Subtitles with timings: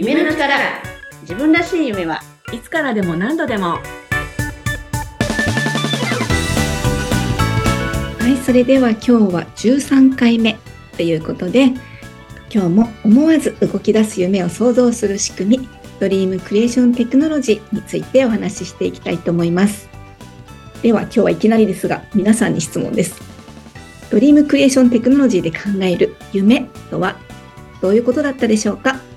[0.00, 0.54] 夢の力
[1.22, 2.20] 自分らしい夢は
[2.52, 3.78] いつからでも何度でも
[8.20, 10.56] はい、それでは今日は13回目
[10.96, 11.72] ということで、
[12.48, 15.68] 今日も思わず動き出す夢を想像する仕組み、
[15.98, 19.88] ドリームクリエーションテクノロジーについてお話ししていきたいと思います。
[20.80, 23.20] では今日はいきなりですが、皆さんに質問です。
[24.10, 27.16] ドリームクリエーションテクノロジーで考える夢とは
[27.82, 29.07] どういうことだったでしょうか？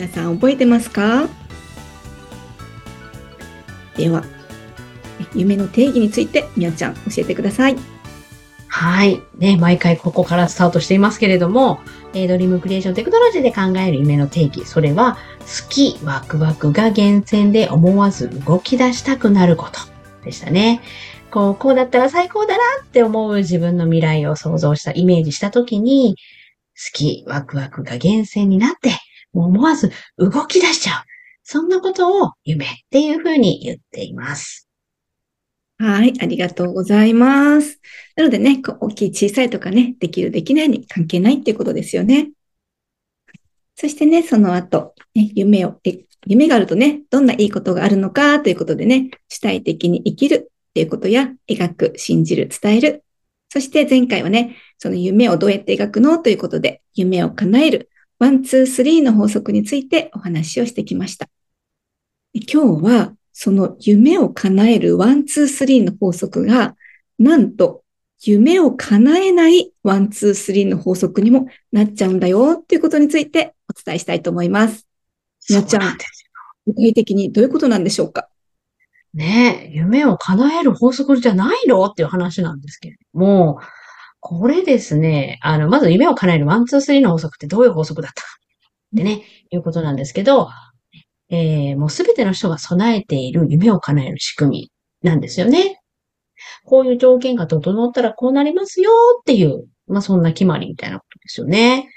[0.00, 1.28] 皆さん覚えてますか？
[3.98, 4.24] では、
[5.34, 7.76] 夢の定義についてみやちゃん教えてください。
[8.66, 9.20] はい。
[9.36, 11.80] ね、毎回ここからスタートしていますけれども、
[12.14, 14.64] えードリームクリエーションテクノロジーで考える夢の定義。
[14.64, 19.80] それは、好き、ワクワクが源泉で思わず動き出したくなること
[20.24, 20.80] でしたね。
[21.30, 26.16] こう、こうだったら最高だなって思う自分の未来を想像した、イメージしたときに、
[26.74, 28.92] 好き、ワクワクが源泉になって、
[29.32, 31.04] 思わず動き出しちゃう。
[31.42, 34.68] そんなことを夢っていうふうに言っています。
[35.78, 37.80] はい、ありがとうございます。
[38.14, 42.30] なのでね、こう大きい小さいとかね、できるできないに関係ないっていうことですよね。
[43.76, 45.80] そしてね、その後、ね、夢を、
[46.26, 53.04] 夢があるとね、どんないいことがあるのかということでね、主体的に生きるっていうことや、描く、信じる、伝える。
[53.48, 57.88] そして前回はね、その夢をどうやって描くのということで、夢を叶える、
[58.20, 61.26] ワン、ツー、スリーの法則についてお話をしてきました。
[62.34, 66.76] で今日は、その夢を叶えるワン、ツー、スリーの法則が、
[67.18, 67.82] なんと、
[68.22, 74.86] 夢を叶えないワン、ツー、スリーの法則にもなっちゃうんだよっていうことについてお伝えしたいと思います。
[75.48, 75.96] みなちゃん
[76.66, 78.28] 具体的にどういうことなんでしょうか？
[79.14, 81.82] ねえ、夢を叶える法則じゃないの？
[81.86, 83.60] っていう話なんですけれども、
[84.20, 88.28] これですね、あの、まず夢を叶えるワン、ツー、スリーの法則ってどういう法則だったか
[88.94, 90.48] ってね、いうことなんですけど、
[91.30, 95.80] えー、もうすべての人が備えている夢を叶える仕組みなんですよね。
[96.64, 98.90] こういう条件が整ったらこうなりますよ
[99.20, 101.88] っていう、まあそんな決まりみたいなことですよね。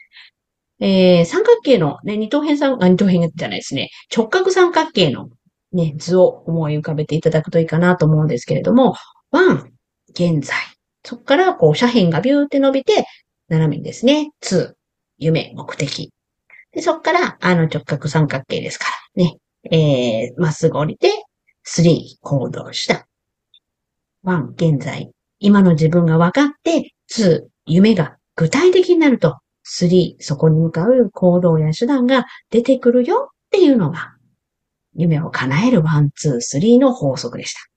[0.80, 3.90] えー、三角形のね、二等辺三、あ、二等辺じゃないですね。
[4.16, 5.30] 直角三角形の
[5.72, 8.96] ね、図を思い浮かべていただくといいかなと思うんですけれども、
[9.32, 9.74] ワン、
[10.10, 10.56] 現在。
[11.04, 13.06] そこから、こう、斜辺がビューって伸びて、
[13.50, 14.78] 斜めにですね、ツー、
[15.18, 16.12] 夢、目的。
[16.72, 19.38] で、そこから、あの直角三角形ですから、ね、
[19.72, 21.10] えー、まっすぐ降りて、
[21.64, 23.08] スリー、行動した。
[24.24, 25.12] ワン、現在。
[25.40, 34.14] 今の自分が分かって、ツー、夢が具体的になると、スリー、そこに向かう行動や手段が出てくるよっていうのが、
[34.96, 37.73] 夢を叶えるワン、ツー、スリーの法則でした。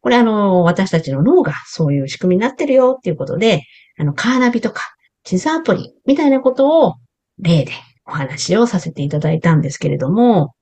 [0.00, 0.02] ね。
[0.02, 3.62] これあの、私たちの脳がそういう仕組みになってるよっていうことで、
[3.98, 4.82] あの、カーナビとか
[5.24, 6.94] 地図アプリみたいなことを
[7.38, 7.72] 例で
[8.06, 10.54] お話をさせていただいたんですけれども、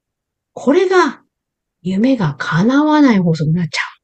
[0.52, 1.22] これが
[1.82, 3.98] 夢が叶わない法則になっちゃう。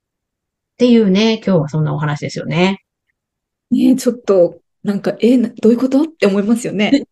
[0.75, 2.79] っていうね、今日はそんなお話ですよね。
[3.71, 7.05] ねえちょっと、なんか、えなどういうことって思いますよね。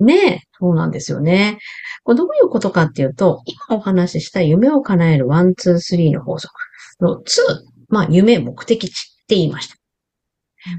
[0.00, 1.58] ねえ、そうなんですよね。
[2.02, 6.54] これどういうことかっていうと、今お話しした夢を叶えるワン、ツー、スリーの法則
[7.00, 9.76] のツー、まあ夢、目的地って言いました。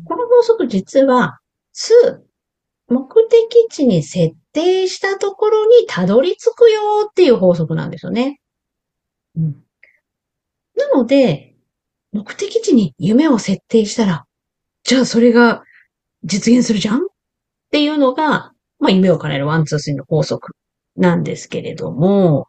[0.05, 1.39] この法則実は、
[1.73, 8.39] ツー、目的地に設定したところにたどり着くよっていう法則なんですよね。
[9.35, 9.63] うん。
[10.75, 11.55] なので、
[12.11, 14.25] 目的地に夢を設定したら、
[14.83, 15.63] じゃあそれが
[16.23, 16.99] 実現するじゃんっ
[17.71, 20.53] ていうのが、まあ、夢を叶えるワン、ツー、スリーの法則
[20.95, 22.47] なんですけれども、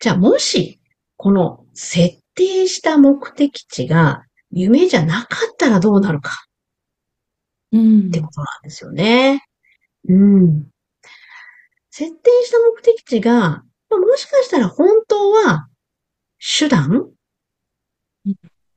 [0.00, 0.80] じゃあもし、
[1.16, 6.46] この設定した目的地が夢じゃなかったらどうなるか
[7.72, 9.42] うんってことなんですよね。
[10.08, 10.68] うん。
[11.90, 15.68] 設定した目的地が、まあもしかしたら本当は
[16.38, 17.12] 手段
[18.26, 18.34] うん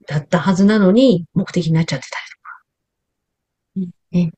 [0.07, 3.93] だったはずなのに目的になっちゃってたりとか。
[4.11, 4.31] ね。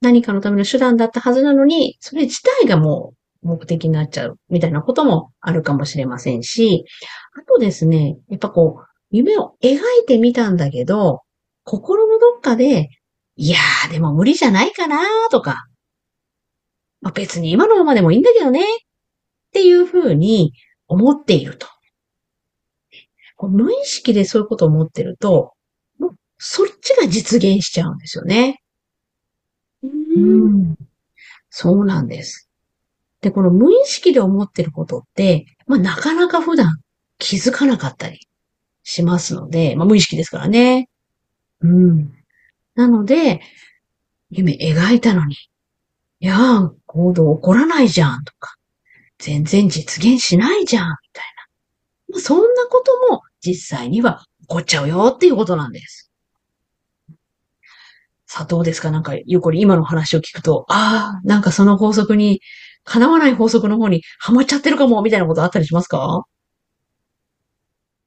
[0.00, 6.84] 何かのための手段だったはずなのに、それ自体がもう目的になっちゃうみたいなこともあるかもしれませんし、
[7.34, 11.20] あとですね、やっぱこう、夢を描いてみたんだけど、
[11.64, 12.88] 心のどっかで、
[13.36, 15.66] いやー、でも無理じゃないかなとか、
[17.00, 18.64] まあ、別に今のままでもいいんだけどね、っ
[19.52, 20.52] ていうふうに
[20.86, 21.66] 思っていると。
[23.36, 25.52] こう無意識でそういうことを思ってると、
[25.98, 28.62] もうそっちが実現しちゃうんですよね。
[29.82, 30.76] うんん。
[31.50, 32.51] そうなんです。
[33.22, 36.80] で、この無意識で思ってることって、まあなかなか普段
[37.18, 38.20] 気づかなかったり
[38.82, 40.88] しますので、まあ無意識ですからね。
[41.60, 42.12] うん。
[42.74, 43.40] なので、
[44.30, 45.36] 夢描いたのに、
[46.20, 48.56] いやー、行動起こらないじゃんとか、
[49.18, 51.24] 全然実現しないじゃん、みたい
[52.08, 52.14] な。
[52.14, 56.10] まあそんなことも実際には起こっちゃうよっていうことなんです。
[58.26, 58.90] さあ、どうですか？
[58.90, 62.40] なんか、ゆうこり今の話を聞くと、ああ、なんかその法則に、
[62.84, 66.24] 叶わない法則の方にハマっちゃってるかも、みたいなことあったりしますか？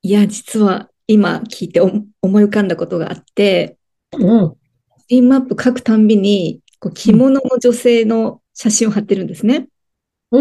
[0.02, 1.92] いや、実は今聞いて思
[2.42, 3.78] い浮かんだことがあって、
[4.12, 4.56] うん。
[5.00, 9.68] スティーマップ書くたんびに、こう着物の女性の写真を貼ってるんですね。
[10.32, 10.40] う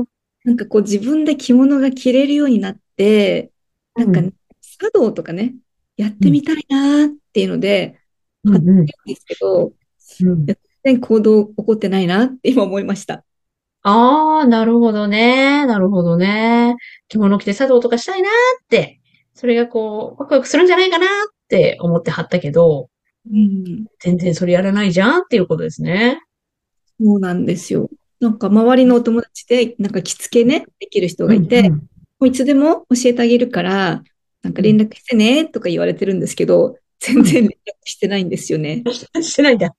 [0.00, 0.04] ん。
[0.44, 3.50] なんかこう自分で着物が着れるようになって、
[3.94, 5.54] なんか、茶道とかね、
[5.96, 8.00] やってみたいなっていうので、
[8.44, 13.24] 貼ってるんですけど、うん、全然行動起こってないなって今思いました。
[13.86, 15.66] ああ、なるほどね。
[15.66, 16.74] なるほどね。
[17.08, 19.00] 着物着て茶道とかしたいなって、
[19.34, 21.08] それがこう、ワクワクするんじゃないかなっ
[21.48, 22.88] て思って貼ったけど、
[23.30, 26.18] うん、全然それやらないじゃんっていうことですね。
[26.98, 27.90] そうなんですよ。
[28.20, 31.80] なんか周りのお友達で、なんか着付けね、できる人がいて、うんうん、も
[32.20, 34.02] ういつでも教えてあげるから、
[34.42, 37.52] なんか連絡してねとか言われてるんですけど、全然連絡
[37.84, 38.82] してないんですよね。
[39.20, 39.74] してないんだ。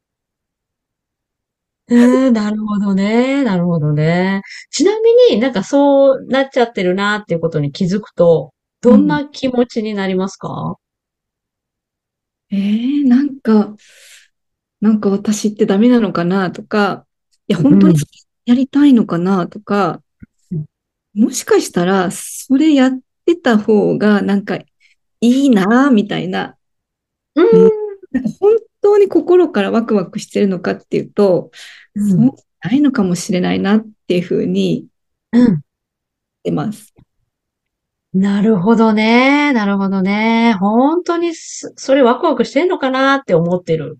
[1.87, 3.43] うん、なるほどね。
[3.43, 4.41] なるほどね。
[4.71, 10.77] ちなみになんかそうなっちゃってるなっていうことに気づくと、どんな気持ちになりますか、
[12.51, 13.75] うん、えー、なんか、
[14.81, 17.05] なんか私ってダメなのかなとか、
[17.47, 17.95] いや、本当に
[18.45, 20.01] やりたいのかなとか、
[20.51, 20.65] うん、
[21.13, 24.65] もしかしたら、それやってた方がなんかい
[25.21, 26.57] いな、みたいな。
[27.35, 27.69] うん。
[28.11, 28.55] なんか本
[28.85, 31.49] 当に心からワクワクしてるのかっていうと、
[31.95, 34.87] うん、そうないのかもしれないなっていうふうに、
[35.31, 35.61] うん。
[36.43, 36.93] 出ます。
[38.13, 39.51] なるほどね。
[39.53, 40.53] なるほどね。
[40.59, 43.97] 本当にそれワクワクしてんのかなって思ってる。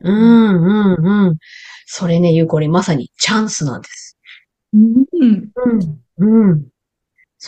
[0.00, 1.38] うん、うん、うん。
[1.86, 4.18] それね、ゆうこりまさにチャンスなんです。
[4.74, 5.06] うん、
[6.18, 6.66] うん、うん。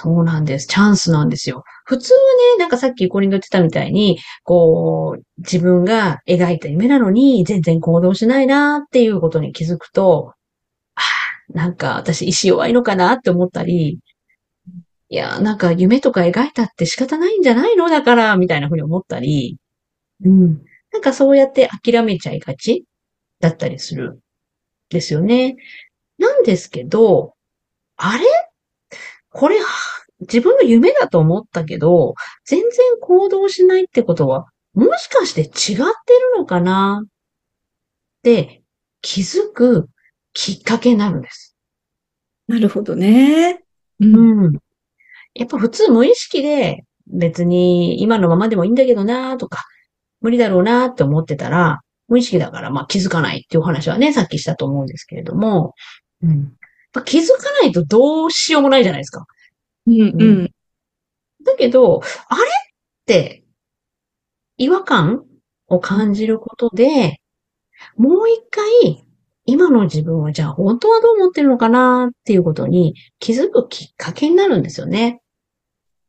[0.00, 0.68] そうなんです。
[0.68, 1.64] チャンスなんですよ。
[1.84, 10.34] 普通ね、なんかさっきゆこりんが言ってたみたいに、こう、自分が描いた夢なのに全然行動しないなっていうことに気づくと、
[10.94, 11.02] あ
[11.52, 13.98] なんか私意志弱いのかなって思ったり、
[15.08, 17.88] いや、なんか夢とか描いたって仕方ないんじゃないの？
[17.88, 19.58] だから、みたいなふうに思ったり、
[20.24, 20.62] うん。
[20.92, 22.84] なんかそうやって諦めちゃいがち
[23.40, 24.20] だったりする。
[24.90, 25.56] ですよね。
[26.18, 27.34] なんですけど、
[27.96, 28.24] あれ
[29.38, 29.56] これ、
[30.22, 32.14] 自分の夢だと思ったけど、
[32.44, 32.68] 全然
[33.00, 35.84] 行動しないってことは、もしかして違ってる
[36.36, 37.04] のかな？
[37.04, 37.08] っ
[38.24, 38.64] て
[39.00, 39.88] 気づく
[40.32, 41.56] きっかけになるんです。
[42.48, 43.62] なるほどね。
[44.00, 44.58] うん。
[45.34, 49.62] やっぱ普通無意識で別に今のままでもいいんだけどなとか、
[50.20, 55.74] 無理だろうなって思ってたら、無意識だからまあ気づかないっていう話はね、さっきしたと思うんですけれども、
[56.22, 56.54] うん。
[57.04, 59.26] 気づかないとどうしようもないじゃないですか。
[59.86, 60.50] うん、うん。
[61.44, 63.44] だけど、あれって
[64.56, 65.24] 違和感
[65.68, 67.20] を感じることで、
[67.96, 69.04] もう一回、
[69.44, 75.22] 今の自分はじゃあ本当はどう思ってるのかなっていうことに気づくきっかけになるんですよね。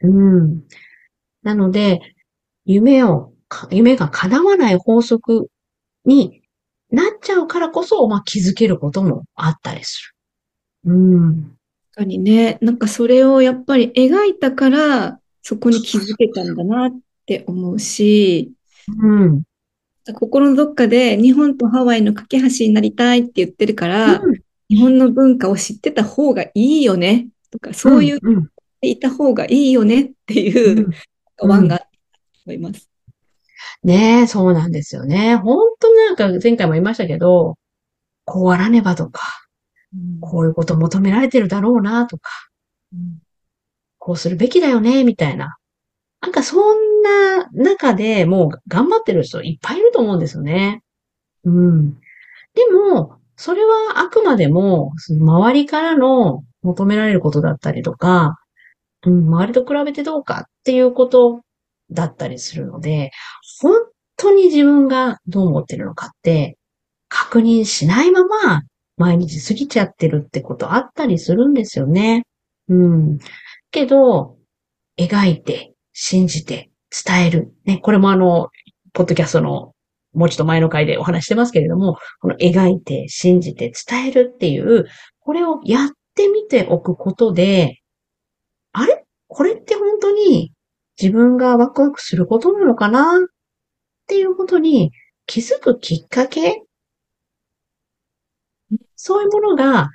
[0.01, 0.63] うん。
[1.43, 2.01] なので、
[2.65, 3.31] 夢を、
[3.71, 5.47] 夢が叶わない法則
[6.05, 6.41] に
[6.91, 10.18] なっちゃうからこそ、まあ、気づけることもあったりする。
[10.85, 11.57] うん。
[11.93, 18.51] 確かにね、なんかそれをやっぱり描いたから、そこに気づけたんだなって思うし、
[19.01, 19.43] うん。
[20.13, 28.19] 心のどっかで日本とハワイの架け橋になりたいって言ってるから、うん、日本の文化を知ってた方がいいよねとか、そういう、
[28.81, 30.89] いた方がいいよねっていう、
[31.41, 31.85] ワンが
[32.45, 32.89] 思います。
[33.83, 35.35] ねえ、そうなんですよね。
[35.35, 37.57] 本当なんか前回も言いましたけど、
[38.25, 39.48] こうあらねばとか、うん、
[40.21, 42.29] こういうこと求められてるだろうなとか、
[42.93, 43.19] うん、
[43.97, 45.57] こうするべきだよね、みたいな。
[46.21, 50.83] なんかそんな中でもう頑張ってる人いっぱいいると思うんですよね。
[51.45, 51.93] うん。
[52.53, 58.37] でも、それはあくまでも、周りからの求められることだったりとか、
[59.05, 61.41] うん、周りと比べてどうかっていうこと
[61.89, 63.11] だったりするので、
[63.61, 63.79] 本
[64.17, 66.57] 当に自分がどう思ってるのかって
[67.07, 68.61] 確認しないまま
[68.99, 72.25] 毎日過ぎちゃってるってことあったりするんですよね。
[72.67, 73.17] うん。
[73.71, 74.37] けど、
[74.99, 76.69] 描いて、信じて、
[77.05, 77.51] 伝える。
[77.65, 78.49] ね、これもあの、
[78.93, 79.73] ポッドキャストの
[80.13, 84.85] もうちょっと前の回でお話してますけれども、この描いて、信じて、伝えるっていう、
[85.19, 87.79] これをやってみておくことで、
[88.73, 89.05] あれ？
[89.27, 90.51] これって本当に
[90.99, 93.15] 自分がワクワクすることなのかな？
[93.15, 93.19] っ
[94.07, 94.91] ていうことに
[95.27, 96.63] 気づくきっかけ
[99.01, 99.91] そういうものが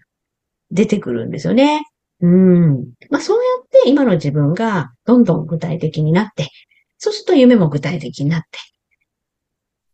[0.70, 1.82] 出てくるんですよね。
[2.22, 2.86] うん。
[3.10, 6.48] まあそうやって今の自分がどんどん具体的になって、
[6.96, 8.58] そうすると夢も具体的になって、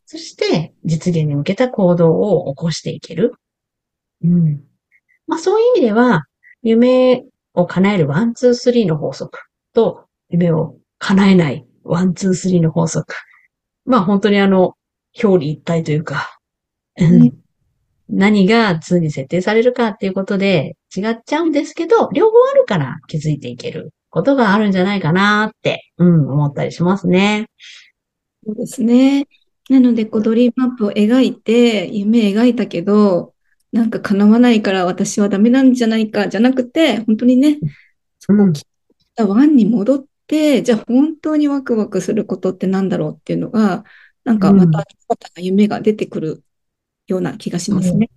[0.07, 3.35] そして実現に向けた行動を起こしていける。
[4.23, 4.63] うん。
[5.27, 6.27] まあそういう意味では、
[6.63, 7.25] 夢
[7.55, 9.41] を叶えるワン、ツー、スリーの法則
[9.75, 13.13] と、夢を叶えないワン、ツー、スリーの法則。
[13.87, 14.75] まあ本当にあの、
[15.21, 16.39] 表裏一体というか、
[16.97, 17.40] うん
[18.13, 27.47] 何が2に設定されるかっていうことで違っちゃうんですけど、両方あるから気づいていけることがあるんじゃないかなって、うん、思ったりしますね。
[28.45, 29.27] そうですね。
[29.69, 33.35] なので、こう、ドリームマップを描いて、夢描いたけど、
[33.73, 37.59] なんか叶わないから私はダメなんじゃないか、じゃなくて、本当にね、
[38.19, 38.65] そこを切っ
[39.15, 43.85] たワンに戻って、じゃあ本当にワクワクすることってなんだろうっていうのが、
[44.25, 46.43] なんかまた新たな夢が出てくる
[47.13, 48.11] ような気がしますね。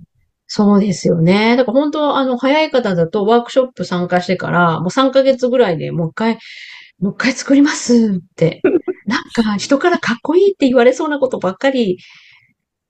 [0.47, 1.55] そうですよね。
[1.55, 6.37] だから本当、あの、早い方だとワークショップ参加してから、もう3ヶ月ぐらいでもう一回、
[6.99, 8.61] もう一回作りますって。
[9.07, 11.97] なんか人からかっこいいって言われそうなことばっかり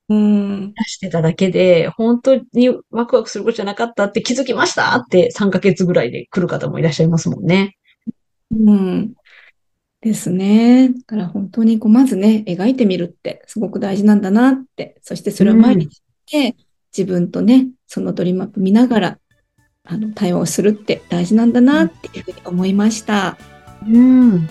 [0.10, 0.74] うん。
[0.74, 7.78] 出してただけで、本当にワクワクすることじゃなかったって気づきましたって3ヶ月ぐらいで来る方もいらっしゃいますもんね。
[8.52, 9.14] うん。
[10.04, 10.90] ですね。
[10.90, 16.56] だから本当にこう、まずね、描いてみるってすごく大事なんだなって、そしてそれを毎日して、
[16.96, 19.20] 自分とね、そのドリームマップ見ながら、
[19.86, 23.38] あの、対話をするって大事なんだなっていうふうに思いました。
[23.88, 24.50] うん。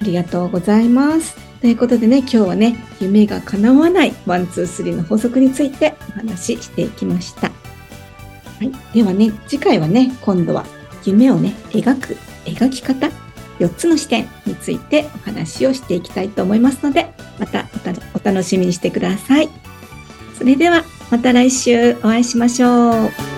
[0.00, 1.34] ありがとうございます。
[1.62, 7.48] ということでね、今日はね、夢が叶わないワン、ツー、スリーの法則についてお話ししていきました。
[7.48, 7.54] は
[8.60, 8.70] い。
[8.92, 10.66] ではね、次回はね、今度は
[11.06, 13.10] 夢をね、描く、描き方、
[13.58, 17.66] 4つの視点についてお話をしていきたいと思いますので、また
[18.14, 19.48] お楽しみにしてください。
[20.36, 23.33] それでは、また来週お会いしましょう。